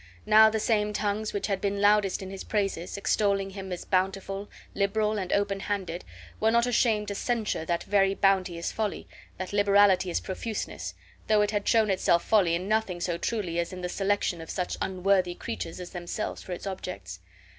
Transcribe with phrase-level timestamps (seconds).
[0.25, 4.49] Now the same tongues which had been loudest in his praises, extolling him as bountiful,
[4.73, 6.03] liberal, and open handed,
[6.39, 10.95] were not ashamed to censure that very bounty as folly, that liberality as profuseness,
[11.27, 14.49] though it had shown itself folly in nothing so truly as in the selection of
[14.49, 17.19] such unworthy creatures as themselves for its objects.